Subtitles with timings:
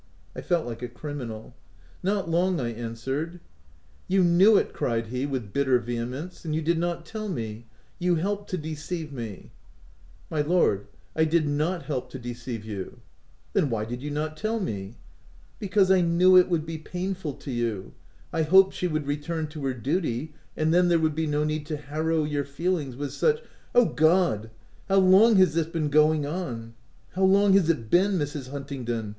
[0.35, 1.53] I felt like a criminal."
[2.01, 3.33] Not long," I answered.
[3.33, 4.07] OF WILDFELL HALL.
[4.09, 7.29] j "You knew it!" cried he with bitter vehe mence—" and you did not tell
[7.29, 7.67] me!
[7.99, 9.51] You helped to deceive me
[10.31, 12.93] !""My lord, I did not help to deceive you.
[12.95, 12.99] r"
[13.53, 14.95] Then why did you not tell me
[15.59, 17.93] ?''"Because, I knew it would be painful to you—
[18.33, 21.67] I hoped she would return to her duty, and then there would be no need
[21.67, 23.43] to harrow your feelings with such" (i
[23.75, 24.49] O God!
[24.89, 26.73] how long has this been going on?
[27.11, 28.49] how long has it been, Mrs.
[28.49, 29.09] Huntingdon